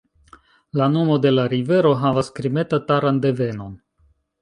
La 0.81 0.87
nomo 0.93 1.17
de 1.27 1.35
la 1.35 1.45
rivero 1.55 1.93
havas 2.07 2.35
krime-tataran 2.41 3.25
devenon. 3.29 3.81